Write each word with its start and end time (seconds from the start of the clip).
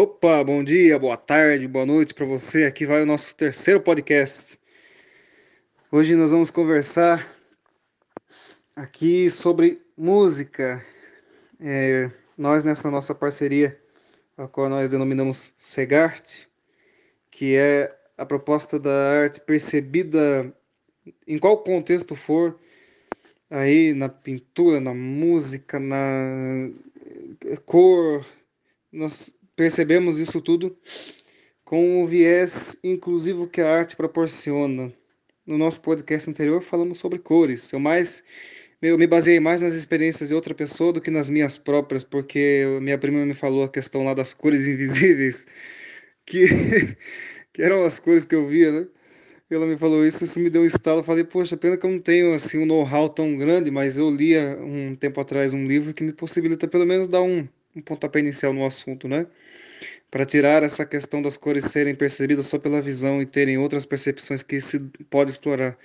Opa, 0.00 0.44
bom 0.44 0.62
dia, 0.62 0.96
boa 0.96 1.16
tarde, 1.16 1.66
boa 1.66 1.84
noite 1.84 2.14
para 2.14 2.24
você. 2.24 2.66
Aqui 2.66 2.86
vai 2.86 3.02
o 3.02 3.06
nosso 3.06 3.36
terceiro 3.36 3.80
podcast. 3.80 4.56
Hoje 5.90 6.14
nós 6.14 6.30
vamos 6.30 6.52
conversar 6.52 7.28
aqui 8.76 9.28
sobre 9.28 9.82
música. 9.96 10.86
É, 11.58 12.12
nós, 12.36 12.62
nessa 12.62 12.92
nossa 12.92 13.12
parceria, 13.12 13.76
a 14.36 14.46
qual 14.46 14.68
nós 14.68 14.88
denominamos 14.88 15.52
Segart, 15.58 16.46
que 17.28 17.56
é 17.56 17.92
a 18.16 18.24
proposta 18.24 18.78
da 18.78 19.20
arte 19.22 19.40
percebida 19.40 20.54
em 21.26 21.38
qual 21.38 21.58
contexto 21.64 22.14
for, 22.14 22.56
aí 23.50 23.92
na 23.94 24.08
pintura, 24.08 24.80
na 24.80 24.94
música, 24.94 25.80
na 25.80 26.70
cor, 27.66 28.24
nós 28.92 29.37
percebemos 29.58 30.20
isso 30.20 30.40
tudo 30.40 30.78
com 31.64 32.00
o 32.02 32.06
viés 32.06 32.78
inclusivo 32.84 33.48
que 33.48 33.60
a 33.60 33.68
arte 33.68 33.96
proporciona. 33.96 34.92
No 35.44 35.58
nosso 35.58 35.82
podcast 35.82 36.30
anterior 36.30 36.62
falamos 36.62 36.98
sobre 36.98 37.18
cores. 37.18 37.72
Eu 37.72 37.80
mais 37.80 38.22
eu 38.80 38.96
me 38.96 39.08
baseei 39.08 39.40
mais 39.40 39.60
nas 39.60 39.72
experiências 39.72 40.28
de 40.28 40.34
outra 40.36 40.54
pessoa 40.54 40.92
do 40.92 41.00
que 41.00 41.10
nas 41.10 41.28
minhas 41.28 41.58
próprias, 41.58 42.04
porque 42.04 42.64
minha 42.80 42.96
prima 42.96 43.26
me 43.26 43.34
falou 43.34 43.64
a 43.64 43.68
questão 43.68 44.04
lá 44.04 44.14
das 44.14 44.32
cores 44.32 44.64
invisíveis, 44.64 45.46
que, 46.24 46.46
que 47.52 47.60
eram 47.60 47.84
as 47.84 47.98
cores 47.98 48.24
que 48.24 48.36
eu 48.36 48.46
via, 48.46 48.70
né? 48.70 48.88
Ela 49.50 49.66
me 49.66 49.76
falou 49.78 50.06
isso, 50.06 50.24
isso 50.24 50.38
me 50.40 50.50
deu 50.50 50.62
um 50.62 50.66
estalo. 50.66 51.00
Eu 51.00 51.04
falei, 51.04 51.24
poxa, 51.24 51.56
pena 51.56 51.76
que 51.76 51.84
eu 51.86 51.90
não 51.90 51.98
tenho 51.98 52.34
assim 52.34 52.58
um 52.58 52.66
know-how 52.66 53.08
tão 53.08 53.36
grande, 53.36 53.70
mas 53.70 53.96
eu 53.98 54.10
lia 54.10 54.58
um 54.60 54.94
tempo 54.94 55.20
atrás 55.20 55.54
um 55.54 55.66
livro 55.66 55.94
que 55.94 56.04
me 56.04 56.12
possibilita 56.12 56.68
pelo 56.68 56.86
menos 56.86 57.08
dar 57.08 57.22
um, 57.22 57.48
um 57.78 57.82
pontapé 57.82 58.20
inicial 58.20 58.52
no 58.52 58.64
assunto, 58.66 59.08
né? 59.08 59.26
Para 60.10 60.26
tirar 60.26 60.62
essa 60.62 60.84
questão 60.84 61.22
das 61.22 61.36
cores 61.36 61.66
serem 61.66 61.94
percebidas 61.94 62.46
só 62.46 62.58
pela 62.58 62.80
visão 62.80 63.22
e 63.22 63.26
terem 63.26 63.58
outras 63.58 63.86
percepções 63.86 64.42
que 64.42 64.60
se 64.60 64.80
pode 65.10 65.30
explorar. 65.30 65.78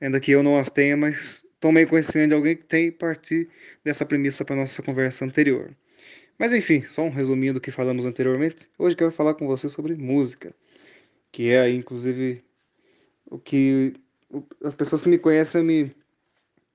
Ainda 0.00 0.20
que 0.20 0.30
eu 0.30 0.42
não 0.42 0.58
as 0.58 0.70
tenha, 0.70 0.96
mas 0.96 1.46
tomei 1.60 1.86
conhecimento 1.86 2.30
de 2.30 2.34
alguém 2.34 2.56
que 2.56 2.64
tem 2.64 2.90
partir 2.90 3.48
dessa 3.84 4.06
premissa 4.06 4.44
para 4.44 4.56
nossa 4.56 4.82
conversa 4.82 5.24
anterior. 5.24 5.70
Mas 6.38 6.52
enfim, 6.52 6.84
só 6.88 7.02
um 7.02 7.10
resuminho 7.10 7.54
do 7.54 7.60
que 7.60 7.70
falamos 7.70 8.06
anteriormente. 8.06 8.68
Hoje 8.78 8.96
quero 8.96 9.10
falar 9.10 9.34
com 9.34 9.46
você 9.46 9.68
sobre 9.68 9.94
música, 9.96 10.54
que 11.32 11.50
é 11.50 11.68
inclusive 11.70 12.42
o 13.26 13.38
que 13.38 13.94
as 14.62 14.74
pessoas 14.74 15.02
que 15.02 15.08
me 15.08 15.18
conhecem 15.18 15.62
me 15.62 15.94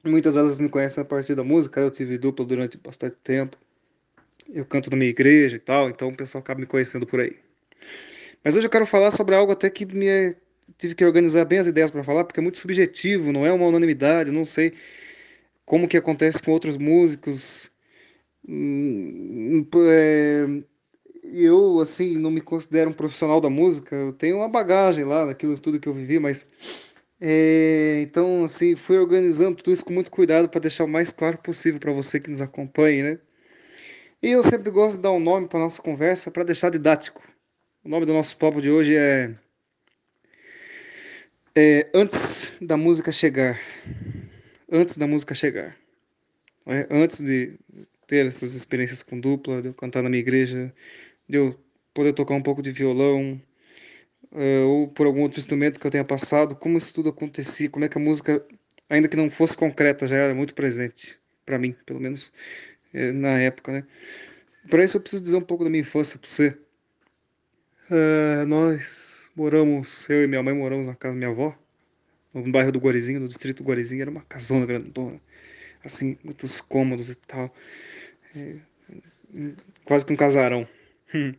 muitas 0.03 0.33
delas 0.33 0.59
me 0.59 0.67
conhecem 0.69 1.01
a 1.01 1.05
partir 1.05 1.33
da 1.33 1.43
música. 1.43 1.79
Eu 1.79 1.89
tive 1.89 2.17
dupla 2.17 2.45
durante 2.45 2.77
bastante 2.77 3.15
tempo 3.23 3.57
eu 4.49 4.65
canto 4.65 4.89
na 4.89 4.97
minha 4.97 5.09
igreja 5.09 5.55
e 5.55 5.59
tal, 5.59 5.89
então 5.89 6.09
o 6.09 6.15
pessoal 6.15 6.41
acaba 6.41 6.59
me 6.59 6.65
conhecendo 6.65 7.05
por 7.05 7.19
aí. 7.19 7.35
Mas 8.43 8.55
hoje 8.55 8.67
eu 8.67 8.71
quero 8.71 8.85
falar 8.85 9.11
sobre 9.11 9.35
algo 9.35 9.51
até 9.51 9.69
que 9.69 9.85
me 9.85 10.35
tive 10.77 10.95
que 10.95 11.05
organizar 11.05 11.45
bem 11.45 11.59
as 11.59 11.67
ideias 11.67 11.91
para 11.91 12.03
falar, 12.03 12.23
porque 12.23 12.39
é 12.39 12.43
muito 12.43 12.57
subjetivo, 12.57 13.31
não 13.31 13.45
é 13.45 13.51
uma 13.51 13.67
unanimidade, 13.67 14.31
não 14.31 14.45
sei 14.45 14.73
como 15.65 15.87
que 15.87 15.97
acontece 15.97 16.41
com 16.41 16.51
outros 16.51 16.77
músicos. 16.77 17.71
Hum, 18.47 19.65
é, 19.89 20.45
eu, 21.23 21.79
assim, 21.79 22.17
não 22.17 22.31
me 22.31 22.41
considero 22.41 22.89
um 22.89 22.93
profissional 22.93 23.39
da 23.39 23.49
música, 23.49 23.95
eu 23.95 24.13
tenho 24.13 24.37
uma 24.37 24.49
bagagem 24.49 25.05
lá 25.05 25.25
daquilo 25.25 25.57
tudo 25.57 25.79
que 25.79 25.87
eu 25.87 25.93
vivi, 25.93 26.19
mas 26.19 26.45
é, 27.21 28.01
então, 28.01 28.43
assim, 28.43 28.75
fui 28.75 28.97
organizando 28.97 29.57
tudo 29.57 29.71
isso 29.73 29.85
com 29.85 29.93
muito 29.93 30.11
cuidado 30.11 30.49
para 30.49 30.59
deixar 30.61 30.83
o 30.83 30.87
mais 30.87 31.11
claro 31.11 31.37
possível 31.37 31.79
para 31.79 31.93
você 31.93 32.19
que 32.19 32.29
nos 32.29 32.41
acompanhe, 32.41 33.01
né? 33.01 33.19
E 34.23 34.31
eu 34.31 34.41
sempre 34.41 34.71
gosto 34.71 34.95
de 34.95 35.01
dar 35.01 35.11
um 35.11 35.19
nome 35.19 35.49
para 35.49 35.59
nossa 35.59 35.81
conversa 35.81 36.31
para 36.31 36.45
deixar 36.45 36.69
didático. 36.69 37.21
O 37.83 37.89
nome 37.89 38.05
do 38.05 38.13
nosso 38.13 38.37
papo 38.37 38.61
de 38.61 38.71
hoje 38.71 38.95
é, 38.95 39.35
é 41.53 41.89
Antes 41.93 42.57
da 42.61 42.77
Música 42.77 43.11
Chegar. 43.11 43.59
Antes 44.71 44.95
da 44.95 45.05
música 45.05 45.35
chegar. 45.35 45.75
É, 46.65 46.87
antes 46.89 47.19
de 47.19 47.59
ter 48.07 48.25
essas 48.25 48.55
experiências 48.55 49.03
com 49.03 49.19
dupla, 49.19 49.61
de 49.61 49.67
eu 49.67 49.73
cantar 49.73 50.01
na 50.01 50.09
minha 50.09 50.21
igreja, 50.21 50.73
de 51.27 51.37
eu 51.37 51.59
poder 51.93 52.13
tocar 52.13 52.33
um 52.33 52.41
pouco 52.41 52.61
de 52.61 52.71
violão, 52.71 53.41
é, 54.31 54.61
ou 54.61 54.87
por 54.87 55.05
algum 55.05 55.21
outro 55.23 55.39
instrumento 55.39 55.77
que 55.77 55.85
eu 55.85 55.91
tenha 55.91 56.05
passado, 56.05 56.55
como 56.55 56.77
isso 56.77 56.93
tudo 56.93 57.09
acontecia, 57.09 57.69
como 57.69 57.83
é 57.83 57.89
que 57.89 57.97
a 57.97 58.01
música, 58.01 58.41
ainda 58.89 59.09
que 59.09 59.17
não 59.17 59.29
fosse 59.29 59.57
concreta, 59.57 60.07
já 60.07 60.15
era 60.15 60.33
muito 60.33 60.55
presente, 60.55 61.19
para 61.45 61.59
mim, 61.59 61.75
pelo 61.85 61.99
menos. 61.99 62.31
Na 62.93 63.39
época, 63.39 63.71
né? 63.71 63.83
Para 64.69 64.83
isso 64.83 64.97
eu 64.97 65.01
preciso 65.01 65.23
dizer 65.23 65.35
um 65.35 65.41
pouco 65.41 65.63
da 65.63 65.69
minha 65.69 65.81
infância 65.81 66.17
para 66.17 66.29
você. 66.29 66.57
Uh, 67.89 68.45
nós 68.47 69.29
moramos, 69.35 70.09
eu 70.09 70.23
e 70.23 70.27
minha 70.27 70.41
mãe 70.43 70.53
moramos 70.53 70.87
na 70.87 70.95
casa 70.95 71.13
da 71.13 71.17
minha 71.17 71.31
avó, 71.31 71.57
no 72.33 72.51
bairro 72.51 72.71
do 72.71 72.79
Guarizinho, 72.79 73.19
no 73.19 73.27
distrito 73.27 73.63
do 73.63 73.67
Guarizinho, 73.67 74.01
era 74.01 74.11
uma 74.11 74.21
casona 74.21 74.65
grandona, 74.65 75.19
assim, 75.83 76.17
muitos 76.23 76.61
cômodos 76.61 77.09
e 77.09 77.15
tal. 77.15 77.53
É, 78.35 78.55
quase 79.83 80.05
que 80.05 80.13
um 80.13 80.15
casarão. 80.15 80.67
Hum. 81.13 81.33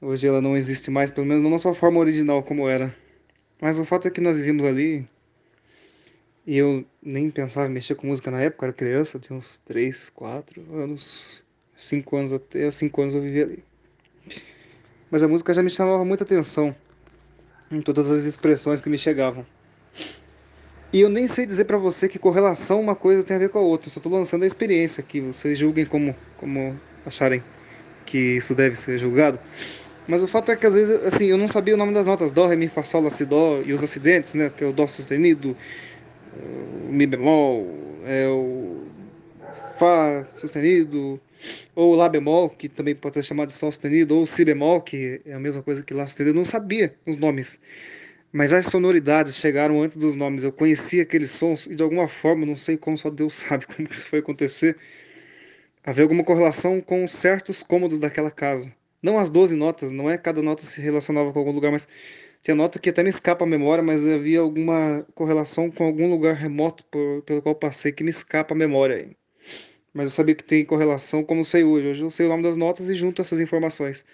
Hoje 0.00 0.26
ela 0.26 0.40
não 0.40 0.56
existe 0.56 0.90
mais, 0.90 1.10
pelo 1.10 1.26
menos 1.26 1.42
não 1.42 1.50
na 1.50 1.58
sua 1.58 1.74
forma 1.74 2.00
original 2.00 2.42
como 2.42 2.68
era. 2.68 2.94
Mas 3.60 3.78
o 3.78 3.84
fato 3.84 4.08
é 4.08 4.10
que 4.10 4.20
nós 4.20 4.36
vivíamos 4.38 4.64
ali 4.64 5.06
e 6.50 6.58
eu 6.58 6.84
nem 7.00 7.30
pensava 7.30 7.68
em 7.68 7.70
mexer 7.70 7.94
com 7.94 8.08
música 8.08 8.28
na 8.28 8.40
época, 8.40 8.66
era 8.66 8.72
criança, 8.72 9.20
tinha 9.20 9.38
uns 9.38 9.58
3, 9.58 10.08
4 10.08 10.60
anos, 10.74 11.44
5 11.76 12.16
anos 12.16 12.32
até 12.32 12.68
5 12.68 13.02
anos 13.02 13.14
eu 13.14 13.22
vivia 13.22 13.44
ali. 13.44 13.64
Mas 15.08 15.22
a 15.22 15.28
música 15.28 15.54
já 15.54 15.62
me 15.62 15.70
chamava 15.70 16.04
muita 16.04 16.24
atenção 16.24 16.74
em 17.70 17.80
todas 17.80 18.10
as 18.10 18.24
expressões 18.24 18.82
que 18.82 18.90
me 18.90 18.98
chegavam. 18.98 19.46
E 20.92 21.00
eu 21.00 21.08
nem 21.08 21.28
sei 21.28 21.46
dizer 21.46 21.66
para 21.66 21.78
você 21.78 22.08
que 22.08 22.18
correlação 22.18 22.80
uma 22.80 22.96
coisa 22.96 23.22
tem 23.22 23.36
a 23.36 23.38
ver 23.38 23.50
com 23.50 23.58
a 23.58 23.62
outra, 23.62 23.86
eu 23.86 23.92
só 23.92 24.00
tô 24.00 24.08
lançando 24.08 24.42
a 24.42 24.46
experiência 24.46 25.04
que 25.04 25.20
vocês 25.20 25.56
julguem 25.56 25.84
como, 25.86 26.16
como 26.36 26.76
acharem 27.06 27.44
que 28.04 28.18
isso 28.18 28.56
deve 28.56 28.74
ser 28.74 28.98
julgado. 28.98 29.38
Mas 30.08 30.20
o 30.20 30.26
fato 30.26 30.50
é 30.50 30.56
que 30.56 30.66
às 30.66 30.74
vezes, 30.74 31.00
assim, 31.04 31.26
eu 31.26 31.38
não 31.38 31.46
sabia 31.46 31.74
o 31.74 31.76
nome 31.76 31.94
das 31.94 32.08
notas, 32.08 32.32
dó, 32.32 32.48
ré, 32.48 32.56
mi, 32.56 32.68
fá, 32.68 32.82
sol, 32.82 33.02
lá, 33.02 33.10
si, 33.10 33.24
dó, 33.24 33.62
e 33.64 33.72
os 33.72 33.84
acidentes, 33.84 34.34
né, 34.34 34.50
que 34.50 34.64
é 34.64 34.66
o 34.66 34.72
dó 34.72 34.88
sustenido, 34.88 35.56
Mi 36.88 37.06
bemol, 37.06 37.66
é 38.04 38.26
o 38.28 38.84
Fá 39.78 40.24
sustenido, 40.34 41.20
ou 41.74 41.94
Lá 41.94 42.08
bemol, 42.08 42.50
que 42.50 42.68
também 42.68 42.94
pode 42.94 43.14
ser 43.14 43.22
chamado 43.22 43.48
de 43.48 43.54
Sol 43.54 43.72
sustenido, 43.72 44.16
ou 44.16 44.26
Si 44.26 44.44
bemol, 44.44 44.80
que 44.80 45.20
é 45.24 45.32
a 45.32 45.38
mesma 45.38 45.62
coisa 45.62 45.82
que 45.82 45.94
Lá 45.94 46.06
sustenido. 46.06 46.30
Eu 46.30 46.38
não 46.38 46.44
sabia 46.44 46.94
os 47.06 47.16
nomes, 47.16 47.60
mas 48.32 48.52
as 48.52 48.66
sonoridades 48.66 49.36
chegaram 49.36 49.82
antes 49.82 49.96
dos 49.96 50.14
nomes. 50.14 50.44
Eu 50.44 50.52
conhecia 50.52 51.02
aqueles 51.02 51.30
sons 51.30 51.66
e 51.66 51.74
de 51.74 51.82
alguma 51.82 52.08
forma, 52.08 52.46
não 52.46 52.56
sei 52.56 52.76
como, 52.76 52.96
só 52.98 53.10
Deus 53.10 53.34
sabe 53.48 53.66
como 53.66 53.88
isso 53.90 54.06
foi 54.06 54.20
acontecer, 54.20 54.76
havia 55.84 56.04
alguma 56.04 56.24
correlação 56.24 56.80
com 56.80 57.06
certos 57.06 57.62
cômodos 57.62 57.98
daquela 57.98 58.30
casa. 58.30 58.74
Não 59.02 59.18
as 59.18 59.30
12 59.30 59.56
notas, 59.56 59.92
não 59.92 60.10
é 60.10 60.18
cada 60.18 60.42
nota 60.42 60.62
se 60.62 60.80
relacionava 60.80 61.32
com 61.32 61.38
algum 61.38 61.52
lugar, 61.52 61.72
mas 61.72 61.88
tinha 62.42 62.54
nota 62.54 62.78
que 62.78 62.90
até 62.90 63.02
me 63.02 63.10
escapa 63.10 63.44
a 63.44 63.48
memória, 63.48 63.82
mas 63.84 64.06
havia 64.06 64.40
alguma 64.40 65.06
correlação 65.14 65.70
com 65.70 65.84
algum 65.84 66.08
lugar 66.08 66.34
remoto 66.34 66.84
por, 66.90 67.22
pelo 67.22 67.42
qual 67.42 67.54
passei 67.54 67.92
que 67.92 68.02
me 68.02 68.10
escapa 68.10 68.54
a 68.54 68.56
memória. 68.56 68.96
Aí. 68.96 69.16
Mas 69.92 70.04
eu 70.04 70.10
sabia 70.10 70.34
que 70.34 70.44
tem 70.44 70.64
correlação, 70.64 71.22
como 71.22 71.44
sei 71.44 71.64
hoje. 71.64 71.88
Hoje 71.88 72.02
eu 72.02 72.10
sei 72.10 72.26
o 72.26 72.28
nome 72.28 72.42
das 72.42 72.56
notas 72.56 72.88
e 72.88 72.94
junto 72.94 73.20
essas 73.20 73.40
informações 73.40 74.04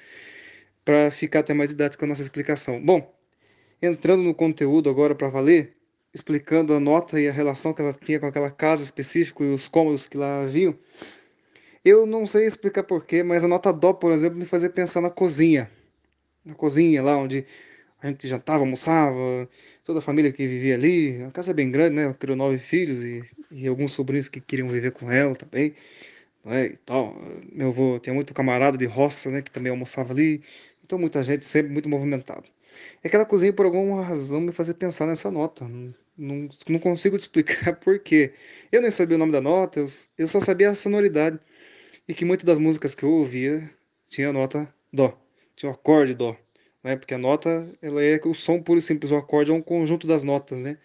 para 0.85 1.11
ficar 1.11 1.41
até 1.41 1.53
mais 1.53 1.71
didático 1.71 2.05
a 2.05 2.09
nossa 2.09 2.23
explicação. 2.23 2.81
Bom, 2.81 3.13
entrando 3.83 4.23
no 4.23 4.35
conteúdo 4.35 4.89
agora 4.89 5.15
para 5.15 5.29
valer, 5.29 5.75
explicando 6.15 6.73
a 6.73 6.81
nota 6.81 7.21
e 7.21 7.29
a 7.29 7.33
relação 7.33 7.75
que 7.75 7.83
ela 7.83 7.93
tinha 7.93 8.21
com 8.21 8.27
aquela 8.27 8.51
casa 8.51 8.83
específica 8.83 9.45
e 9.45 9.53
os 9.53 9.69
cômodos 9.69 10.07
que 10.07 10.17
lá 10.17 10.43
haviam, 10.43 10.79
eu 11.85 12.07
não 12.07 12.27
sei 12.27 12.47
explicar 12.47 12.85
porquê, 12.85 13.23
mas 13.23 13.45
a 13.45 13.49
nota 13.49 13.73
Dó, 13.73 13.93
por 13.93 14.13
exemplo, 14.13 14.39
me 14.39 14.47
fazia 14.47 14.71
pensar 14.71 15.01
na 15.01 15.11
cozinha. 15.11 15.71
Na 16.45 16.55
cozinha 16.55 17.03
lá 17.03 17.17
onde 17.17 17.45
a 18.07 18.11
gente 18.11 18.29
jantava, 18.29 18.61
almoçava, 18.61 19.49
toda 19.85 19.99
a 20.01 20.03
família 20.03 20.33
que 20.33 20.47
vivia 20.47 20.75
ali. 20.75 21.23
A 21.23 21.31
casa 21.31 21.51
é 21.53 21.55
bem 21.55 21.71
grande, 21.71 21.97
né? 21.97 22.05
Ela 22.05 22.15
criou 22.15 22.37
nove 22.37 22.59
filhos 22.59 23.03
e, 23.03 23.23
e 23.51 23.67
alguns 23.67 23.93
sobrinhos 23.93 24.29
que 24.29 24.41
queriam 24.41 24.69
viver 24.69 24.93
com 24.93 25.11
ela 25.11 25.35
também. 25.35 25.75
Né? 26.45 26.67
E 26.67 26.77
tal. 26.79 27.17
Meu 27.53 27.69
avô 27.69 27.99
tinha 28.01 28.15
muito 28.15 28.35
camarada 28.35 28.79
de 28.79 28.87
roça, 28.87 29.31
né? 29.31 29.43
Que 29.43 29.51
também 29.51 29.71
almoçava 29.71 30.13
ali. 30.13 30.43
Então 30.85 30.99
muita 30.99 31.23
gente, 31.25 31.47
sempre 31.47 31.73
muito 31.73 31.89
movimentado. 31.89 32.45
É 33.03 33.09
aquela 33.09 33.25
cozinha, 33.25 33.53
por 33.53 33.67
alguma 33.67 34.03
razão, 34.03 34.41
me 34.41 34.53
fazia 34.53 34.75
pensar 34.75 35.07
nessa 35.07 35.31
nota. 35.31 35.67
Não, 35.69 35.95
não, 36.17 36.49
não 36.69 36.79
consigo 36.79 37.17
te 37.19 37.23
explicar 37.23 37.77
por 37.81 37.99
quê. 38.01 38.35
Eu 38.73 38.83
nem 38.83 38.91
sabia 38.91 39.17
o 39.17 39.19
nome 39.19 39.33
da 39.33 39.41
nota, 39.41 39.81
eu, 39.81 39.87
eu 40.19 40.27
só 40.27 40.41
sabia 40.41 40.71
a 40.71 40.75
sonoridade. 40.77 41.39
E 42.09 42.15
que 42.15 42.25
muitas 42.25 42.47
das 42.47 42.59
músicas 42.59 42.95
que 42.95 43.05
eu 43.05 43.11
ouvia 43.11 43.71
tinha 44.09 44.31
a 44.31 44.33
nota 44.33 44.73
Dó, 44.93 45.19
tinha 45.57 45.71
o 45.71 45.75
acorde 45.75 46.15
Dó 46.15 46.37
né? 46.87 46.97
Porque 46.97 47.15
a 47.15 47.19
nota 47.19 47.69
ela 47.83 48.03
é 48.03 48.21
o 48.25 48.35
som 48.35 48.63
puro 48.63 48.79
e 48.79 48.83
simples, 48.83 49.13
o 49.13 49.17
acorde 49.17 49.51
é 49.51 49.55
um 49.55 49.63
conjunto 49.63 50.07
das 50.07 50.25
notas, 50.25 50.59
né? 50.61 50.79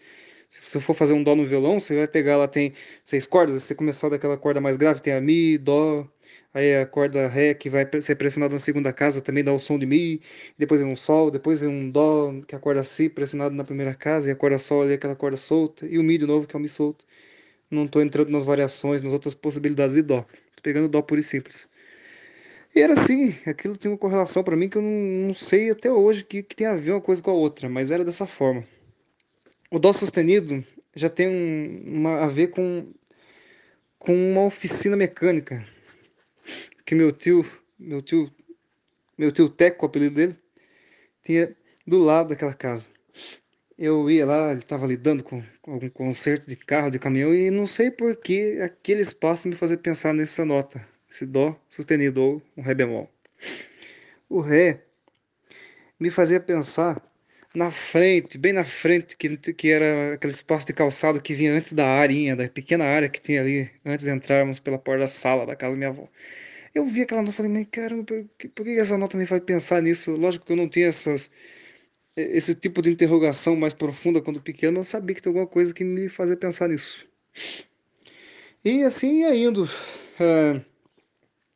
Se 0.50 0.60
você 0.66 0.80
for 0.80 0.94
fazer 0.94 1.14
um 1.14 1.22
dó 1.24 1.36
no 1.36 1.46
violão, 1.46 1.80
você 1.80 1.96
vai 1.96 2.08
pegar, 2.08 2.36
lá 2.38 2.48
tem 2.48 2.74
seis 3.04 3.26
cordas, 3.26 3.62
se 3.62 3.68
você 3.68 3.74
começar 3.76 4.08
daquela 4.10 4.36
corda 4.38 4.60
mais 4.60 4.76
grave, 4.76 5.00
tem 5.02 5.12
a 5.14 5.20
mi, 5.20 5.58
dó, 5.58 6.06
aí 6.54 6.76
a 6.76 6.86
corda 6.86 7.28
ré 7.28 7.54
que 7.54 7.70
vai 7.70 7.88
ser 8.02 8.16
pressionada 8.16 8.54
na 8.54 8.60
segunda 8.60 8.92
casa 8.92 9.22
também 9.22 9.44
dá 9.44 9.52
o 9.52 9.58
som 9.60 9.78
de 9.78 9.86
mi, 9.86 10.20
depois 10.58 10.80
vem 10.80 10.90
um 10.90 10.96
sol, 10.96 11.30
depois 11.30 11.60
vem 11.60 11.68
um 11.70 11.90
dó, 11.90 12.32
que 12.46 12.54
é 12.54 12.58
a 12.58 12.60
corda 12.60 12.84
si 12.84 13.08
pressionada 13.08 13.54
na 13.54 13.64
primeira 13.64 13.94
casa, 13.94 14.28
e 14.28 14.32
a 14.32 14.36
corda 14.36 14.58
sol 14.58 14.82
ali 14.82 14.94
aquela 14.94 15.16
corda 15.16 15.36
solta, 15.36 15.86
e 15.86 15.98
o 15.98 16.02
mi 16.02 16.18
de 16.18 16.26
novo 16.26 16.46
que 16.46 16.56
é 16.56 16.58
o 16.58 16.62
mi 16.62 16.68
solto. 16.68 17.04
Não 17.70 17.86
estou 17.86 18.02
entrando 18.02 18.30
nas 18.30 18.44
variações, 18.44 19.02
nas 19.02 19.12
outras 19.12 19.34
possibilidades 19.34 19.96
de 19.96 20.02
dó. 20.02 20.22
Tô 20.56 20.62
pegando 20.62 20.88
dó 20.88 21.02
puro 21.02 21.20
e 21.20 21.24
simples. 21.24 21.68
E 22.74 22.80
era 22.80 22.94
assim, 22.94 23.34
aquilo 23.46 23.76
tinha 23.76 23.90
uma 23.90 23.98
correlação 23.98 24.42
para 24.42 24.56
mim 24.56 24.68
que 24.68 24.78
eu 24.78 24.82
não, 24.82 25.28
não 25.28 25.34
sei 25.34 25.70
até 25.70 25.90
hoje 25.90 26.24
que, 26.24 26.42
que 26.42 26.56
tem 26.56 26.66
a 26.66 26.74
ver 26.74 26.92
uma 26.92 27.00
coisa 27.00 27.20
com 27.22 27.30
a 27.30 27.34
outra, 27.34 27.68
mas 27.68 27.90
era 27.90 28.04
dessa 28.04 28.26
forma. 28.26 28.66
O 29.70 29.78
dó 29.78 29.92
sustenido 29.92 30.64
já 30.94 31.10
tem 31.10 31.28
um, 31.28 31.98
uma, 31.98 32.24
a 32.24 32.28
ver 32.28 32.48
com, 32.48 32.92
com 33.98 34.14
uma 34.14 34.42
oficina 34.44 34.96
mecânica 34.96 35.66
que 36.84 36.94
meu 36.94 37.12
tio, 37.12 37.44
meu 37.78 38.02
tio, 38.02 38.30
meu 39.16 39.32
tio 39.32 39.48
Teco, 39.48 39.84
o 39.84 39.88
apelido 39.88 40.16
dele, 40.16 40.36
tinha 41.22 41.56
do 41.86 41.98
lado 41.98 42.28
daquela 42.28 42.54
casa. 42.54 42.88
Eu 43.78 44.10
ia 44.10 44.26
lá, 44.26 44.52
ele 44.52 44.60
estava 44.60 44.86
lidando 44.86 45.24
com, 45.24 45.42
com, 45.60 45.72
algum 45.72 45.88
conserto 45.88 46.46
de 46.46 46.56
carro, 46.56 46.90
de 46.90 46.98
caminhão, 46.98 47.34
e 47.34 47.50
não 47.50 47.66
sei 47.66 47.90
por 47.90 48.14
que 48.16 48.60
aquele 48.60 49.00
espaço 49.00 49.48
me 49.48 49.56
fazia 49.56 49.76
pensar 49.76 50.12
nessa 50.12 50.44
nota, 50.44 50.86
esse 51.12 51.26
dó 51.26 51.54
sustenido 51.68 52.22
ou 52.22 52.42
um 52.56 52.62
ré 52.62 52.74
bemol. 52.74 53.08
O 54.28 54.40
ré 54.40 54.80
me 56.00 56.10
fazia 56.10 56.40
pensar 56.40 57.02
na 57.54 57.70
frente, 57.70 58.38
bem 58.38 58.52
na 58.52 58.64
frente, 58.64 59.14
que, 59.14 59.36
que 59.36 59.68
era 59.68 60.14
aquele 60.14 60.32
espaço 60.32 60.66
de 60.66 60.72
calçado 60.72 61.20
que 61.20 61.34
vinha 61.34 61.52
antes 61.52 61.74
da 61.74 61.86
arinha, 61.86 62.34
da 62.34 62.48
pequena 62.48 62.84
área 62.84 63.10
que 63.10 63.20
tinha 63.20 63.42
ali, 63.42 63.70
antes 63.84 64.06
de 64.06 64.10
entrarmos 64.10 64.58
pela 64.58 64.78
porta 64.78 65.00
da 65.00 65.08
sala 65.08 65.44
da 65.44 65.54
casa 65.54 65.72
da 65.72 65.76
minha 65.76 65.90
avó. 65.90 66.08
Eu 66.74 66.86
vi 66.86 67.02
aquela 67.02 67.20
nota 67.20 67.34
e 67.34 67.36
falei, 67.36 67.52
mas 67.52 67.66
caramba, 67.70 68.04
por 68.04 68.24
que, 68.38 68.48
por 68.48 68.64
que 68.64 68.78
essa 68.78 68.96
nota 68.96 69.18
me 69.18 69.26
faz 69.26 69.42
pensar 69.44 69.82
nisso? 69.82 70.12
Lógico 70.12 70.46
que 70.46 70.52
eu 70.52 70.56
não 70.56 70.68
tinha 70.68 70.86
essas, 70.86 71.30
esse 72.16 72.54
tipo 72.54 72.80
de 72.80 72.90
interrogação 72.90 73.54
mais 73.54 73.74
profunda 73.74 74.22
quando 74.22 74.40
pequeno, 74.40 74.80
eu 74.80 74.84
sabia 74.84 75.14
que 75.14 75.20
tinha 75.20 75.30
alguma 75.30 75.46
coisa 75.46 75.74
que 75.74 75.84
me 75.84 76.08
fazia 76.08 76.36
pensar 76.36 76.68
nisso. 76.68 77.06
E 78.64 78.82
assim 78.82 79.20
ia 79.20 79.34
indo. 79.34 79.64
Uh, 79.64 80.71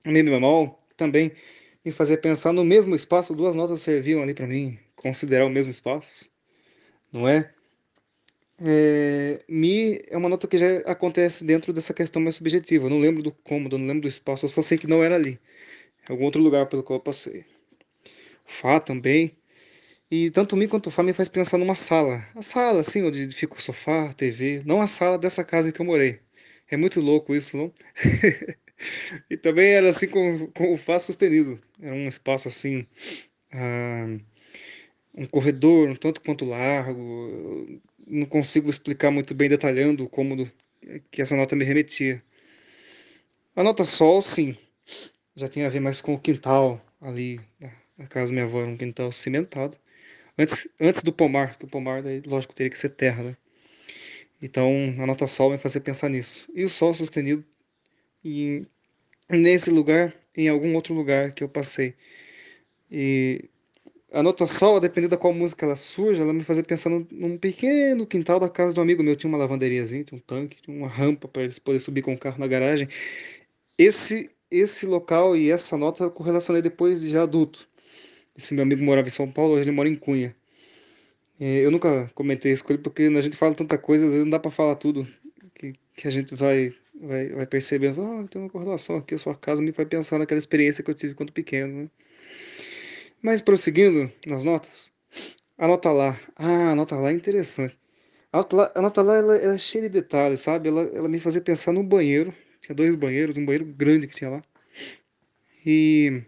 Mi 0.07 0.23
bemol 0.23 0.79
também 0.97 1.33
me 1.85 1.93
fazia 1.93 2.19
pensar 2.19 2.53
no 2.53 2.65
mesmo 2.65 2.95
espaço, 2.95 3.35
duas 3.35 3.55
notas 3.57 3.81
serviam 3.83 4.23
ali 4.23 4.35
para 4.35 4.47
mim 4.47 4.79
considerar 4.97 5.47
o 5.47 5.51
mesmo 5.51 5.71
espaço, 5.71 6.29
não 7.13 7.29
é? 7.29 7.53
é? 8.61 9.45
Mi 9.49 10.03
é 10.09 10.17
uma 10.17 10.29
nota 10.29 10.49
que 10.49 10.59
já 10.59 10.79
acontece 10.81 11.45
dentro 11.45 11.73
dessa 11.73 11.95
questão 11.95 12.21
mais 12.23 12.37
subjetiva. 12.37 12.87
Eu 12.87 12.91
não 12.91 12.99
lembro 12.99 13.23
do 13.23 13.33
cômodo, 13.33 13.79
não 13.79 13.87
lembro 13.87 14.03
do 14.03 14.09
espaço, 14.09 14.45
eu 14.45 14.49
só 14.49 14.63
sei 14.63 14.79
que 14.79 14.87
não 14.87 15.03
era 15.03 15.15
ali. 15.17 15.39
Algum 16.09 16.25
outro 16.25 16.43
lugar 16.43 16.67
pelo 16.69 16.83
qual 16.83 16.99
eu 16.99 17.03
passei. 17.05 17.45
Fá 18.45 18.81
também. 18.81 19.37
E 20.11 20.31
tanto 20.31 20.57
Mi 20.57 20.69
quanto 20.69 20.91
Fá 20.91 21.03
me 21.03 21.13
faz 21.15 21.29
pensar 21.29 21.59
numa 21.59 21.75
sala. 21.77 22.27
A 22.35 22.43
sala, 22.43 22.81
assim, 22.81 23.05
onde 23.05 23.31
fica 23.31 23.55
o 23.57 23.63
sofá, 23.63 24.11
a 24.11 24.15
TV. 24.15 24.63
Não 24.67 24.81
a 24.81 24.87
sala 24.89 25.19
dessa 25.19 25.45
casa 25.45 25.71
em 25.71 25.73
que 25.73 25.81
eu 25.81 25.87
morei. 25.87 26.21
É 26.71 26.77
muito 26.77 27.01
louco 27.01 27.35
isso, 27.35 27.57
não? 27.57 27.73
e 29.31 29.37
também 29.37 29.71
era 29.73 29.89
assim 29.91 30.09
com, 30.09 30.49
com 30.49 30.73
o 30.73 30.77
Fá 30.77 30.99
sustenido. 30.99 31.61
Era 31.81 31.95
um 31.95 32.09
espaço 32.09 32.49
assim. 32.49 32.87
Ah, 33.53 34.07
um 35.15 35.27
corredor 35.27 35.89
um 35.89 35.97
tanto 35.97 36.21
quanto 36.21 36.45
largo. 36.45 37.81
Não 38.07 38.27
consigo 38.27 38.71
explicar 38.71 39.11
muito 39.11 39.35
bem 39.35 39.49
detalhando 39.49 40.05
o 40.05 40.09
cômodo 40.09 40.51
que 41.11 41.23
essa 41.23 41.37
nota 41.37 41.57
me 41.57 41.65
remetia. 41.65 42.23
A 43.57 43.63
nota 43.65 43.85
Sol, 43.85 44.23
sim, 44.23 44.57
já 45.35 45.49
tinha 45.49 45.67
a 45.67 45.71
ver 45.71 45.81
mais 45.81 46.01
com 46.01 46.15
o 46.15 46.21
quintal 46.21 46.81
ali. 47.01 47.41
Na 47.99 48.07
casa 48.07 48.29
da 48.29 48.35
minha 48.35 48.45
avó 48.45 48.61
era 48.61 48.71
um 48.71 48.77
quintal 48.77 49.13
cimentado. 49.13 49.77
Antes, 50.39 50.69
antes 50.81 51.03
do 51.03 51.13
pomar, 51.13 51.59
que 51.59 51.65
o 51.65 51.69
pomar, 51.69 52.03
daí, 52.03 52.21
lógico, 52.27 52.55
teria 52.55 52.71
que 52.71 52.79
ser 52.79 52.91
terra, 52.91 53.23
né? 53.23 53.37
Então, 54.41 54.95
a 54.99 55.07
nota 55.07 55.27
Sol 55.27 55.51
me 55.51 55.59
fazia 55.59 55.81
pensar 55.81 56.09
nisso. 56.09 56.51
E 56.55 56.65
o 56.65 56.69
Sol 56.69 56.95
sustenido 56.95 57.45
em, 58.27 58.67
nesse 59.31 59.71
lugar, 59.71 60.15
em 60.37 60.49
algum 60.49 60.75
outro 60.75 60.95
lugar 60.95 61.33
que 61.33 61.43
eu 61.45 61.49
passei. 61.49 61.95
E 62.91 63.49
a 64.13 64.23
nota 64.23 64.47
sol, 64.47 64.81
dependendo 64.81 65.11
da 65.11 65.17
qual 65.17 65.33
música 65.33 65.67
ela 65.67 65.77
surge, 65.77 66.23
ela 66.23 66.33
me 66.33 66.45
fazia 66.45 66.63
pensar 66.63 66.91
num, 66.91 67.07
num, 67.11 67.39
pequeno 67.39 68.07
quintal 68.07 68.41
da 68.41 68.49
casa 68.49 68.79
um 68.79 68.83
amigo 68.83 69.03
meu. 69.03 69.17
Tinha 69.17 69.29
uma 69.29 69.39
lavanderiazinha, 69.39 70.05
tinha 70.05 70.19
um 70.19 70.23
tanque, 70.23 70.63
tinha 70.63 70.77
uma 70.77 70.89
rampa 70.89 71.29
para 71.29 71.43
eles 71.43 71.59
poderem 71.59 71.81
subir 71.81 72.03
com 72.03 72.15
o 72.15 72.19
carro 72.19 72.39
na 72.39 72.47
garagem. 72.47 72.89
Esse 73.79 74.31
esse 74.51 74.87
local 74.87 75.37
e 75.37 75.51
essa 75.51 75.77
nota 75.77 76.05
eu 76.05 76.11
correlacionei 76.11 76.63
depois 76.63 77.03
de 77.03 77.09
já 77.11 77.23
adulto. 77.23 77.69
Esse 78.37 78.55
meu 78.55 78.63
amigo 78.63 78.83
morava 78.83 79.09
em 79.09 79.11
São 79.11 79.31
Paulo, 79.31 79.55
hoje 79.55 79.65
ele 79.65 79.73
mora 79.73 79.89
em 79.89 79.97
Cunha. 79.97 80.37
É, 81.39 81.65
eu 81.65 81.71
nunca 81.71 82.11
comentei 82.15 82.53
isso 82.53 82.65
com 82.65 82.73
ele 82.73 82.83
porque 82.83 83.03
a 83.05 83.21
gente 83.21 83.37
fala 83.37 83.55
tanta 83.55 83.77
coisa, 83.79 84.07
às 84.07 84.13
vezes 84.13 84.25
não 84.25 84.31
dá 84.31 84.39
para 84.39 84.51
falar 84.51 84.77
tudo 84.77 85.07
que, 85.55 85.75
que 85.95 86.09
a 86.09 86.11
gente 86.11 86.35
vai, 86.35 86.73
vai, 87.01 87.29
vai 87.31 87.47
percebendo. 87.47 88.03
Ah, 88.03 88.27
tem 88.29 88.41
uma 88.41 88.51
correlação 88.51 88.99
aqui, 88.99 89.15
a 89.15 89.19
sua 89.19 89.35
casa 89.35 89.63
me 89.63 89.73
faz 89.73 89.89
pensar 89.89 90.19
naquela 90.19 90.39
experiência 90.39 90.83
que 90.83 90.91
eu 90.91 90.95
tive 90.95 91.15
quando 91.15 91.33
pequeno. 91.33 91.83
Né? 91.85 91.91
Mas 93.23 93.41
prosseguindo 93.41 94.11
nas 94.27 94.45
notas, 94.45 94.91
a 95.59 95.67
nota 95.67 95.93
lá. 95.93 96.21
Ah, 96.37 96.71
a 96.73 96.75
nota 96.75 96.97
lá 96.97 97.11
é 97.11 97.15
interessante. 97.15 97.79
A 98.33 98.39
nota 98.39 98.57
lá, 98.57 98.73
a 98.75 98.83
nota 98.83 99.03
lá 99.03 99.17
ela, 99.17 99.37
ela 99.37 99.55
é 99.55 99.59
cheia 99.59 99.85
de 99.85 99.91
detalhes, 99.91 100.41
sabe? 100.41 100.69
Ela, 100.69 100.83
ela 100.83 101.09
me 101.09 101.21
fazia 101.21 101.41
pensar 101.41 101.73
no 101.73 101.83
banheiro. 101.83 102.35
Tinha 102.61 102.75
dois 102.75 102.95
banheiros, 102.95 103.37
um 103.37 103.45
banheiro 103.45 103.65
grande 103.65 104.07
que 104.07 104.15
tinha 104.17 104.31
lá. 104.31 104.43
E, 105.65 106.23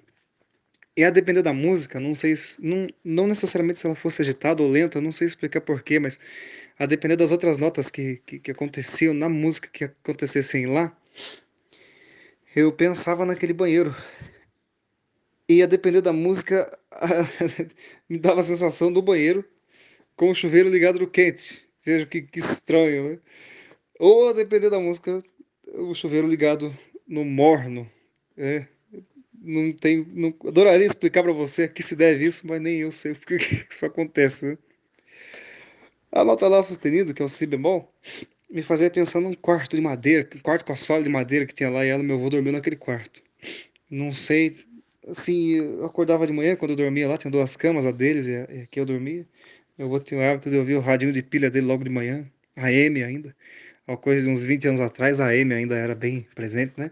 e 0.97 1.05
a 1.05 1.11
depender 1.11 1.43
da 1.43 1.53
música, 1.53 2.01
não 2.01 2.15
sei, 2.15 2.35
não, 2.61 2.89
não 3.05 3.27
necessariamente 3.27 3.79
se 3.79 3.87
ela 3.87 3.95
fosse 3.95 4.23
agitada 4.23 4.63
ou 4.63 4.69
lenta, 4.69 5.01
não 5.01 5.13
sei 5.13 5.29
explicar 5.29 5.61
porquê, 5.61 5.99
mas 5.99 6.19
a 6.79 6.87
depender 6.87 7.17
das 7.17 7.33
outras 7.33 7.59
notas 7.59 7.91
que, 7.91 8.17
que, 8.25 8.39
que 8.39 8.51
aconteciam 8.51 9.13
na 9.13 9.29
música 9.29 9.69
que 9.69 9.85
acontecessem 9.85 10.67
lá, 10.67 10.97
eu 12.55 12.73
pensava 12.73 13.27
naquele 13.27 13.53
banheiro. 13.53 13.95
E 15.49 15.63
a 15.63 15.67
depender 15.67 16.01
da 16.03 16.13
música, 16.13 16.79
me 18.09 18.19
dava 18.19 18.41
a 18.41 18.45
sensação 18.45 18.93
do 18.93 19.03
banheiro 19.03 19.45
com 20.15 20.31
o 20.31 20.35
chuveiro 20.35 20.69
ligado 20.69 20.99
no 20.99 21.09
quente. 21.09 21.67
Veja 21.85 22.07
que, 22.07 22.23
que 22.23 22.39
estranho, 22.39 23.11
né? 23.11 23.19
Ou 23.99 24.29
a 24.29 24.33
depender 24.33 24.71
da 24.71 24.79
música, 24.79 25.23
o 25.67 25.95
chuveiro 25.95 26.29
ligado 26.29 26.77
no 27.07 27.25
morno. 27.25 27.91
É, 28.37 28.67
não 29.41 29.73
tenho, 29.73 30.07
não, 30.13 30.35
adoraria 30.47 30.87
explicar 30.87 31.23
para 31.23 31.33
você 31.33 31.65
a 31.65 31.69
que 31.69 31.83
se 31.83 31.97
deve 31.97 32.27
isso, 32.27 32.47
mas 32.47 32.61
nem 32.61 32.79
eu 32.79 32.93
sei 32.93 33.15
porque 33.15 33.39
que 33.65 33.67
isso 33.71 33.87
acontece. 33.87 34.47
Né? 34.47 34.59
A 36.19 36.25
nota 36.25 36.49
lá 36.49 36.61
sustenido, 36.63 37.15
que 37.15 37.23
é 37.23 37.25
o 37.25 37.29
si 37.29 37.47
bemol, 37.47 37.95
me 38.51 38.61
fazia 38.61 38.91
pensar 38.91 39.21
num 39.21 39.35
quarto 39.35 39.77
de 39.77 39.83
madeira, 39.83 40.29
um 40.35 40.41
quarto 40.41 40.65
com 40.65 40.73
a 40.73 40.77
sola 40.77 41.01
de 41.01 41.09
madeira 41.09 41.47
que 41.47 41.55
tinha 41.55 41.71
lá 41.71 41.85
e 41.85 41.89
ela, 41.91 42.03
meu 42.03 42.17
avô 42.17 42.29
dormiu 42.29 42.53
naquele 42.53 42.75
quarto. 42.75 43.23
Não 43.89 44.13
sei 44.13 44.57
assim, 45.07 45.53
eu 45.53 45.85
acordava 45.87 46.27
de 46.27 46.33
manhã 46.33 46.57
quando 46.57 46.73
eu 46.73 46.77
dormia 46.77 47.09
lá, 47.09 47.17
tinha 47.17 47.31
duas 47.31 47.57
camas, 47.57 47.87
a 47.87 47.93
deles 47.93 48.27
e, 48.27 48.37
aqui 48.37 48.81
eu 48.81 48.85
dormia. 48.85 49.25
Eu 49.79 49.89
vou 49.89 50.01
ter 50.01 50.17
o 50.17 50.21
hábito 50.21 50.51
de 50.51 50.57
ouvir 50.57 50.75
o 50.75 50.81
radinho 50.81 51.13
de 51.13 51.23
pilha 51.23 51.51
dele 51.51 51.67
logo 51.67 51.85
de 51.85 51.91
manhã, 51.91 52.27
a 52.57 52.73
M 52.73 53.01
ainda. 53.03 53.35
Uma 53.87 53.97
coisa 53.97 54.27
de 54.27 54.33
uns 54.33 54.43
20 54.43 54.67
anos 54.67 54.81
atrás, 54.81 55.21
a 55.21 55.35
M 55.35 55.55
ainda 55.55 55.77
era 55.77 55.95
bem 55.95 56.27
presente, 56.35 56.73
né? 56.77 56.91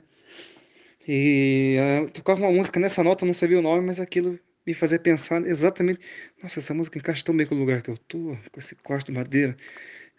E 1.07 1.77
uh, 2.05 2.11
tocava 2.11 2.41
uma 2.43 2.53
música 2.53 2.79
nessa 2.79 3.03
nota, 3.03 3.27
não 3.27 3.35
sabia 3.35 3.59
o 3.59 3.63
nome, 3.63 3.85
mas 3.87 3.99
aquilo 3.99 4.39
me 4.67 4.75
fazia 4.75 4.99
pensar 4.99 5.47
exatamente, 5.47 6.01
nossa, 6.43 6.59
essa 6.59 6.75
música 6.75 6.99
encaixa 6.99 7.25
tão 7.25 7.37
bem 7.37 7.47
com 7.47 7.55
o 7.55 7.59
lugar 7.59 7.83
que 7.83 7.91
eu 7.91 7.97
tô, 7.97 8.37
com 8.53 8.59
esse 8.59 8.77
quarto 8.77 9.07
de 9.07 9.13
madeira 9.13 9.57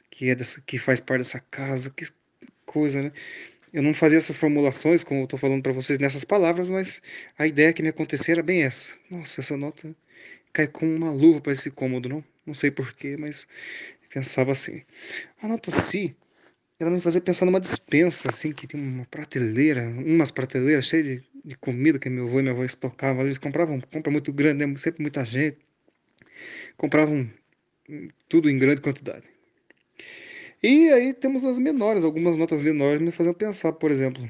que 0.09 0.29
é 0.29 0.35
dessa, 0.35 0.61
que 0.61 0.77
faz 0.77 0.99
parte 0.99 1.19
dessa 1.19 1.39
casa, 1.39 1.89
que 1.89 2.05
coisa, 2.65 3.01
né? 3.03 3.11
Eu 3.73 3.83
não 3.83 3.93
fazia 3.93 4.17
essas 4.17 4.37
formulações, 4.37 5.03
como 5.03 5.21
eu 5.21 5.23
estou 5.25 5.37
falando 5.37 5.61
para 5.61 5.73
vocês 5.73 5.99
nessas 5.99 6.23
palavras, 6.23 6.69
mas 6.69 7.01
a 7.37 7.45
ideia 7.45 7.73
que 7.73 7.83
me 7.83 7.89
acontecia 7.89 8.33
era 8.33 8.43
bem 8.43 8.63
essa. 8.63 8.93
Nossa, 9.11 9.41
essa 9.41 9.57
nota 9.57 9.95
cai 10.53 10.67
como 10.67 10.91
uma 10.95 11.11
luva 11.11 11.41
para 11.41 11.51
esse 11.51 11.69
cômodo, 11.69 12.09
não? 12.09 12.23
Não 12.45 12.53
sei 12.53 12.71
porquê, 12.71 13.17
mas 13.17 13.47
pensava 14.09 14.53
assim. 14.53 14.83
A 15.41 15.47
nota 15.47 15.69
Si, 15.69 16.15
ela 16.79 16.89
me 16.89 17.01
fazia 17.01 17.21
pensar 17.21 17.45
numa 17.45 17.59
dispensa, 17.59 18.29
assim, 18.29 18.53
que 18.53 18.65
tinha 18.67 18.81
uma 18.81 19.05
prateleira, 19.05 19.83
umas 19.87 20.31
prateleiras 20.31 20.85
cheias 20.85 21.05
de, 21.05 21.23
de 21.47 21.55
comida 21.55 21.97
que 21.97 22.09
meu 22.09 22.25
avô 22.27 22.39
e 22.39 22.41
minha 22.41 22.53
avó 22.53 22.63
estocavam. 22.63 23.23
Eles 23.23 23.37
compravam 23.37 23.79
compra 23.79 24.11
muito 24.11 24.33
grande, 24.33 24.65
né? 24.65 24.77
sempre 24.77 25.01
muita 25.01 25.23
gente. 25.23 25.57
Compravam 26.75 27.29
tudo 28.27 28.49
em 28.49 28.59
grande 28.59 28.81
quantidade. 28.81 29.23
E 30.61 30.91
aí 30.91 31.13
temos 31.13 31.45
as 31.45 31.57
menores, 31.57 32.03
algumas 32.03 32.37
notas 32.37 32.59
menores 32.59 33.01
me 33.01 33.11
faziam 33.11 33.33
pensar, 33.33 33.71
por 33.73 33.91
exemplo, 33.91 34.29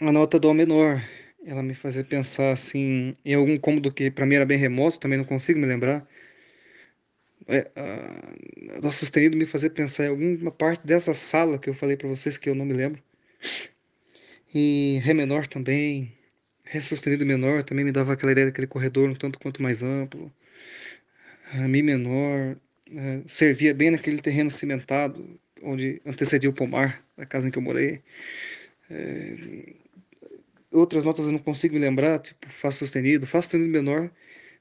a 0.00 0.12
nota 0.12 0.38
Dó 0.38 0.52
menor, 0.52 1.02
ela 1.44 1.62
me 1.62 1.74
fazia 1.74 2.04
pensar 2.04 2.52
assim 2.52 3.16
em 3.24 3.34
algum 3.34 3.58
cômodo 3.58 3.92
que 3.92 4.10
para 4.10 4.26
mim 4.26 4.34
era 4.34 4.44
bem 4.44 4.58
remoto, 4.58 5.00
também 5.00 5.16
não 5.18 5.24
consigo 5.24 5.58
me 5.58 5.66
lembrar. 5.66 6.06
É, 7.48 7.70
uh, 7.76 8.80
Dó 8.82 8.90
sustenido 8.90 9.36
me 9.36 9.46
fazer 9.46 9.70
pensar 9.70 10.04
em 10.06 10.08
alguma 10.08 10.50
parte 10.50 10.86
dessa 10.86 11.14
sala 11.14 11.58
que 11.58 11.70
eu 11.70 11.74
falei 11.74 11.96
para 11.96 12.08
vocês 12.08 12.36
que 12.36 12.50
eu 12.50 12.54
não 12.54 12.66
me 12.66 12.74
lembro. 12.74 13.02
E 14.54 15.00
Ré 15.02 15.14
menor 15.14 15.46
também. 15.46 16.12
Ré 16.64 16.80
sustenido 16.80 17.26
menor 17.26 17.64
também 17.64 17.84
me 17.84 17.92
dava 17.92 18.12
aquela 18.12 18.32
ideia 18.32 18.46
daquele 18.46 18.66
corredor 18.66 19.08
um 19.10 19.14
tanto 19.14 19.38
quanto 19.38 19.62
mais 19.62 19.82
amplo. 19.82 20.32
Mi 21.68 21.82
menor 21.82 22.56
uh, 22.90 23.28
servia 23.28 23.74
bem 23.74 23.90
naquele 23.90 24.20
terreno 24.20 24.50
cimentado 24.50 25.38
onde 25.62 26.00
antecedia 26.06 26.48
o 26.48 26.52
pomar 26.52 27.02
da 27.16 27.26
casa 27.26 27.48
em 27.48 27.50
que 27.50 27.58
eu 27.58 27.62
morei. 27.62 28.02
É, 28.90 29.74
outras 30.72 31.04
notas 31.04 31.26
eu 31.26 31.32
não 31.32 31.38
consigo 31.38 31.74
me 31.74 31.80
lembrar, 31.80 32.18
tipo 32.20 32.48
Fá 32.48 32.70
sustenido. 32.72 33.26
Fá 33.26 33.40
sustenido 33.42 33.70
menor 33.70 34.10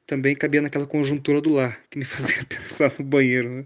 também 0.06 0.36
cabia 0.36 0.62
naquela 0.62 0.88
conjuntura 0.88 1.42
do 1.42 1.52
Lá, 1.52 1.78
que 1.90 1.98
me 2.00 2.06
fazia 2.06 2.44
pensar 2.46 2.94
no 2.98 3.06
banheiro. 3.06 3.50
Né? 3.50 3.66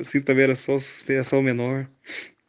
Assim 0.00 0.22
também 0.22 0.44
era 0.44 0.56
só, 0.56 0.76
era 1.08 1.24
só 1.24 1.38
o 1.38 1.42
menor, 1.42 1.88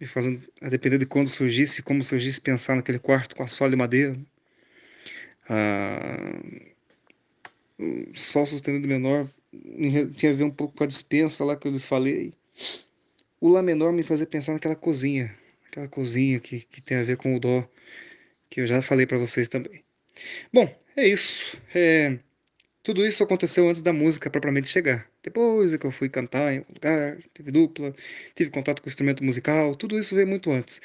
me 0.01 0.07
fazendo, 0.07 0.41
a 0.59 0.67
depender 0.67 0.97
de 0.97 1.05
quando 1.05 1.29
surgisse, 1.29 1.83
como 1.83 2.03
surgisse, 2.03 2.41
pensar 2.41 2.75
naquele 2.75 2.97
quarto 2.97 3.35
com 3.35 3.43
a 3.43 3.47
sólida 3.47 3.77
madeira. 3.77 4.17
Ah, 5.47 6.39
Sol 8.15 8.45
sustenido 8.45 8.87
menor 8.87 9.29
tinha 10.15 10.31
a 10.31 10.35
ver 10.35 10.43
um 10.43 10.51
pouco 10.51 10.75
com 10.75 10.83
a 10.83 10.87
dispensa 10.87 11.43
lá 11.45 11.55
que 11.55 11.67
eu 11.67 11.71
lhes 11.71 11.85
falei. 11.85 12.33
O 13.39 13.49
Lá 13.49 13.61
menor 13.61 13.91
me 13.91 14.03
fazia 14.03 14.25
pensar 14.25 14.53
naquela 14.53 14.75
cozinha, 14.75 15.35
aquela 15.67 15.87
cozinha 15.87 16.39
que, 16.39 16.61
que 16.61 16.81
tem 16.81 16.97
a 16.97 17.03
ver 17.03 17.17
com 17.17 17.35
o 17.35 17.39
Dó, 17.39 17.67
que 18.49 18.61
eu 18.61 18.67
já 18.67 18.81
falei 18.81 19.05
para 19.05 19.17
vocês 19.17 19.49
também. 19.49 19.83
Bom, 20.53 20.73
é 20.95 21.07
isso. 21.07 21.59
É, 21.73 22.19
tudo 22.83 23.05
isso 23.05 23.23
aconteceu 23.23 23.69
antes 23.69 23.81
da 23.81 23.93
música 23.93 24.29
propriamente 24.29 24.67
chegar. 24.67 25.07
Depois 25.23 25.71
é 25.73 25.77
que 25.77 25.85
eu 25.85 25.91
fui 25.91 26.09
cantar 26.09 26.53
em 26.53 26.59
um 26.61 26.65
lugar, 26.73 27.17
tive 27.33 27.51
dupla, 27.51 27.93
tive 28.35 28.49
contato 28.49 28.81
com 28.81 28.87
o 28.87 28.91
instrumento 28.91 29.23
musical, 29.23 29.75
tudo 29.75 29.99
isso 29.99 30.15
veio 30.15 30.27
muito 30.27 30.51
antes. 30.51 30.81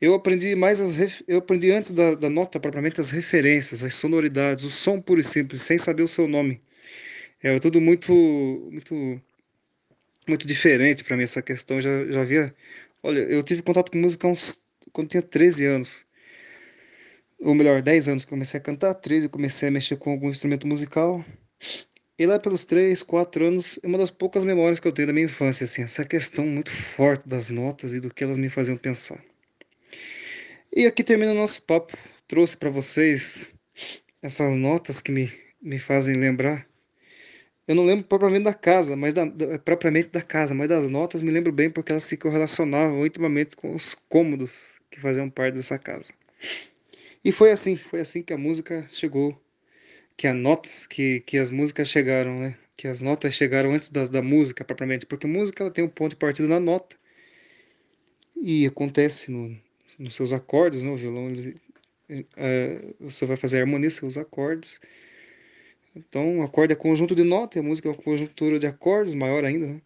Eu 0.00 0.14
aprendi 0.14 0.54
mais 0.54 0.80
as 0.80 1.22
eu 1.26 1.38
aprendi 1.38 1.70
antes 1.72 1.92
da, 1.92 2.14
da, 2.14 2.28
nota 2.28 2.60
propriamente 2.60 3.00
as 3.00 3.10
referências, 3.10 3.82
as 3.82 3.94
sonoridades, 3.94 4.64
o 4.64 4.70
som 4.70 5.00
puro 5.00 5.20
e 5.20 5.24
simples, 5.24 5.62
sem 5.62 5.78
saber 5.78 6.02
o 6.02 6.08
seu 6.08 6.28
nome. 6.28 6.60
É 7.42 7.58
tudo 7.60 7.80
muito 7.80 8.12
muito 8.72 9.20
muito 10.28 10.46
diferente 10.46 11.04
para 11.04 11.16
mim 11.16 11.22
essa 11.24 11.42
questão. 11.42 11.80
Já 11.80 12.06
já 12.06 12.20
havia, 12.22 12.54
olha, 13.02 13.20
eu 13.20 13.42
tive 13.42 13.62
contato 13.62 13.90
com 13.92 13.98
música 13.98 14.26
uns, 14.28 14.60
quando 14.92 15.08
tinha 15.08 15.22
13 15.22 15.64
anos 15.66 16.05
ou 17.40 17.54
melhor, 17.54 17.82
10 17.82 18.08
anos 18.08 18.24
que 18.24 18.30
comecei 18.30 18.58
a 18.58 18.62
cantar, 18.62 18.94
13 18.94 19.26
eu 19.26 19.30
comecei 19.30 19.68
a 19.68 19.72
mexer 19.72 19.96
com 19.96 20.10
algum 20.10 20.30
instrumento 20.30 20.66
musical. 20.66 21.24
E 22.18 22.26
lá 22.26 22.38
pelos 22.38 22.64
3, 22.64 23.02
4 23.02 23.44
anos, 23.44 23.78
é 23.82 23.86
uma 23.86 23.98
das 23.98 24.10
poucas 24.10 24.42
memórias 24.42 24.80
que 24.80 24.88
eu 24.88 24.92
tenho 24.92 25.08
da 25.08 25.12
minha 25.12 25.26
infância, 25.26 25.64
assim, 25.64 25.82
essa 25.82 26.04
questão 26.04 26.46
muito 26.46 26.70
forte 26.70 27.28
das 27.28 27.50
notas 27.50 27.92
e 27.92 28.00
do 28.00 28.12
que 28.12 28.24
elas 28.24 28.38
me 28.38 28.48
faziam 28.48 28.76
pensar. 28.76 29.22
E 30.74 30.86
aqui 30.86 31.04
termina 31.04 31.32
o 31.32 31.34
nosso 31.34 31.62
papo. 31.62 31.96
Trouxe 32.26 32.56
para 32.56 32.70
vocês 32.70 33.52
essas 34.22 34.54
notas 34.56 35.00
que 35.00 35.12
me, 35.12 35.32
me 35.60 35.78
fazem 35.78 36.14
lembrar. 36.16 36.66
Eu 37.68 37.74
não 37.74 37.84
lembro 37.84 38.06
propriamente 38.06 38.44
da 38.44 38.54
casa, 38.54 38.96
mas 38.96 39.12
da, 39.12 39.24
da, 39.24 39.58
propriamente 39.58 40.08
da 40.08 40.22
casa, 40.22 40.54
mas 40.54 40.68
das 40.68 40.88
notas 40.88 41.20
me 41.20 41.30
lembro 41.30 41.52
bem 41.52 41.70
porque 41.70 41.92
elas 41.92 42.04
se 42.04 42.16
correlacionavam 42.16 43.04
intimamente 43.04 43.56
com 43.56 43.74
os 43.74 43.94
cômodos 43.94 44.68
que 44.90 45.00
faziam 45.00 45.28
parte 45.28 45.54
dessa 45.54 45.78
casa. 45.78 46.12
E 47.26 47.32
foi 47.32 47.50
assim, 47.50 47.76
foi 47.76 48.00
assim 48.00 48.22
que 48.22 48.32
a 48.32 48.38
música 48.38 48.88
chegou, 48.92 49.36
que 50.16 50.28
a 50.28 50.32
nota, 50.32 50.68
que, 50.88 51.18
que 51.22 51.36
as 51.38 51.50
músicas 51.50 51.88
chegaram, 51.88 52.38
né? 52.38 52.56
Que 52.76 52.86
as 52.86 53.02
notas 53.02 53.34
chegaram 53.34 53.72
antes 53.72 53.88
das, 53.90 54.08
da 54.08 54.22
música 54.22 54.64
propriamente, 54.64 55.06
porque 55.06 55.26
música 55.26 55.64
ela 55.64 55.72
tem 55.72 55.82
um 55.82 55.88
ponto 55.88 56.10
de 56.10 56.16
partida 56.16 56.46
na 56.46 56.60
nota. 56.60 56.94
E 58.40 58.64
acontece 58.64 59.32
no, 59.32 59.58
nos 59.98 60.14
seus 60.14 60.32
acordes, 60.32 60.84
né? 60.84 60.90
O 60.90 60.96
violão, 60.96 61.28
ele, 61.28 61.60
é, 62.36 62.94
você 63.00 63.26
vai 63.26 63.36
fazer 63.36 63.58
a 63.58 63.62
harmonia, 63.62 63.90
seus 63.90 64.16
acordes. 64.16 64.80
Então, 65.96 66.42
acorde 66.42 66.74
é 66.74 66.76
conjunto 66.76 67.12
de 67.12 67.24
nota, 67.24 67.58
e 67.58 67.60
a 67.60 67.64
música 67.64 67.88
é 67.88 67.90
uma 67.90 68.00
conjuntura 68.00 68.56
de 68.60 68.68
acordes, 68.68 69.14
maior 69.14 69.44
ainda, 69.44 69.66
né? 69.66 69.82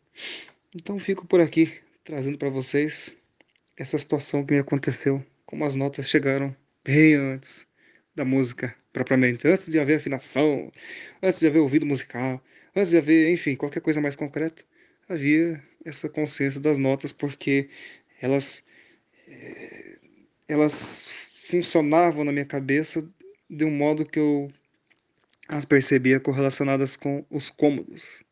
Então, 0.76 0.98
fico 0.98 1.26
por 1.26 1.40
aqui, 1.40 1.72
trazendo 2.04 2.36
para 2.36 2.50
vocês 2.50 3.16
essa 3.78 3.98
situação 3.98 4.44
que 4.44 4.52
me 4.52 4.60
aconteceu, 4.60 5.24
como 5.46 5.64
as 5.64 5.74
notas 5.74 6.06
chegaram 6.06 6.54
bem 6.84 7.14
antes 7.14 7.66
da 8.14 8.24
música 8.24 8.74
propriamente, 8.92 9.46
antes 9.46 9.70
de 9.70 9.78
haver 9.78 9.98
afinação, 9.98 10.72
antes 11.22 11.40
de 11.40 11.46
haver 11.46 11.60
ouvido 11.60 11.86
musical, 11.86 12.42
antes 12.74 12.90
de 12.90 12.98
haver, 12.98 13.30
enfim, 13.32 13.54
qualquer 13.56 13.80
coisa 13.80 14.00
mais 14.00 14.16
concreta, 14.16 14.62
havia 15.08 15.62
essa 15.84 16.08
consciência 16.08 16.60
das 16.60 16.78
notas 16.78 17.12
porque 17.12 17.68
elas 18.20 18.64
eh, 19.28 19.98
elas 20.48 21.08
funcionavam 21.48 22.24
na 22.24 22.32
minha 22.32 22.44
cabeça 22.44 23.08
de 23.48 23.64
um 23.64 23.70
modo 23.70 24.04
que 24.04 24.18
eu 24.18 24.52
as 25.48 25.64
percebia 25.64 26.20
correlacionadas 26.20 26.96
com 26.96 27.24
os 27.30 27.50
cômodos. 27.50 28.22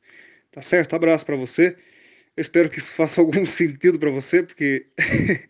Tá 0.53 0.63
certo? 0.63 0.95
Abraço 0.95 1.27
para 1.27 1.37
você. 1.37 1.77
Eu 2.37 2.41
espero 2.41 2.71
que 2.71 2.79
isso 2.79 2.93
faça 2.93 3.21
algum 3.23 3.45
sentido 3.45 3.99
para 3.99 4.11
você, 4.11 4.43
porque 4.43 4.87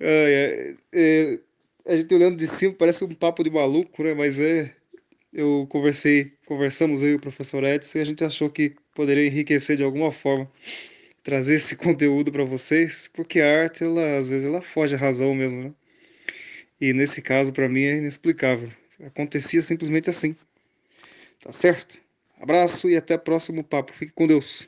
é, 0.00 0.74
é, 0.92 1.40
a 1.86 1.96
gente 1.96 2.14
olhando 2.14 2.36
de 2.36 2.46
cima 2.46 2.74
parece 2.74 3.04
um 3.04 3.14
papo 3.14 3.42
de 3.42 3.50
maluco, 3.50 4.02
né? 4.02 4.14
Mas 4.14 4.40
é. 4.40 4.74
Eu 5.32 5.66
conversei, 5.70 6.32
conversamos 6.44 7.02
aí 7.02 7.14
o 7.14 7.18
professor 7.18 7.64
Edson 7.64 7.98
e 7.98 8.00
a 8.02 8.04
gente 8.04 8.22
achou 8.22 8.50
que 8.50 8.74
poderia 8.94 9.26
enriquecer 9.26 9.78
de 9.78 9.82
alguma 9.82 10.12
forma, 10.12 10.50
trazer 11.24 11.54
esse 11.54 11.74
conteúdo 11.78 12.30
para 12.30 12.44
vocês, 12.44 13.08
porque 13.08 13.40
a 13.40 13.62
arte, 13.62 13.82
ela, 13.82 14.18
às 14.18 14.28
vezes, 14.28 14.44
ela 14.44 14.60
foge 14.60 14.94
à 14.94 14.98
razão 14.98 15.34
mesmo, 15.34 15.62
né? 15.64 15.72
E 16.78 16.92
nesse 16.92 17.22
caso, 17.22 17.52
para 17.52 17.66
mim, 17.68 17.82
é 17.82 17.96
inexplicável. 17.96 18.70
Acontecia 19.02 19.62
simplesmente 19.62 20.10
assim. 20.10 20.36
Tá 21.40 21.52
certo? 21.52 21.98
Abraço 22.38 22.90
e 22.90 22.96
até 22.96 23.14
o 23.14 23.18
próximo 23.18 23.64
papo. 23.64 23.92
Fique 23.94 24.12
com 24.12 24.26
Deus. 24.26 24.60